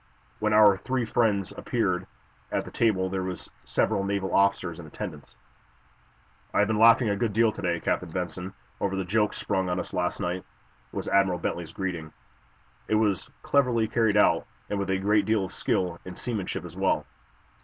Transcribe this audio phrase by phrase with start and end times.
[0.39, 2.07] When our three friends appeared
[2.51, 5.35] at table there were several naval officers in attendance.
[6.55, 9.69] "I have been laughing a good deal to day, Captain Benson, over the joke sprung
[9.69, 10.43] on us last night,"
[10.91, 12.11] was Admiral Bentley's greeting.
[12.87, 16.75] "It was cleverly carried out, and with a great deal of skill in seamanship as
[16.75, 17.05] well."